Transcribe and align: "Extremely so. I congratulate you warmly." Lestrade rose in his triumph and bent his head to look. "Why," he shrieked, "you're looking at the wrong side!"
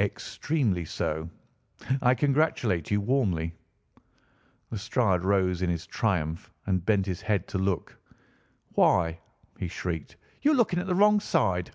"Extremely 0.00 0.84
so. 0.84 1.30
I 2.02 2.12
congratulate 2.16 2.90
you 2.90 3.00
warmly." 3.00 3.54
Lestrade 4.72 5.22
rose 5.22 5.62
in 5.62 5.70
his 5.70 5.86
triumph 5.86 6.50
and 6.66 6.84
bent 6.84 7.06
his 7.06 7.20
head 7.20 7.46
to 7.46 7.58
look. 7.58 7.96
"Why," 8.74 9.20
he 9.56 9.68
shrieked, 9.68 10.16
"you're 10.42 10.56
looking 10.56 10.80
at 10.80 10.88
the 10.88 10.96
wrong 10.96 11.20
side!" 11.20 11.70